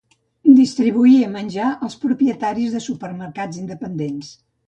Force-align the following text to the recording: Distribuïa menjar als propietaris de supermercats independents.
Distribuïa 0.59 1.27
menjar 1.33 1.67
als 1.87 1.97
propietaris 2.07 2.73
de 2.77 2.83
supermercats 2.87 3.63
independents. 3.67 4.35